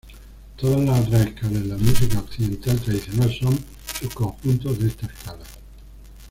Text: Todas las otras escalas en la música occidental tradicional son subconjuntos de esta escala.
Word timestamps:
Todas 0.55 0.81
las 0.83 0.99
otras 1.01 1.27
escalas 1.27 1.57
en 1.61 1.69
la 1.69 1.77
música 1.77 2.17
occidental 2.17 2.79
tradicional 2.79 3.31
son 3.39 3.59
subconjuntos 3.99 4.79
de 4.79 4.87
esta 4.87 5.05
escala. 5.05 5.43